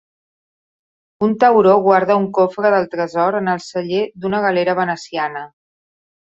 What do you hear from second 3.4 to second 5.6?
en el celler d'una galera veneciana.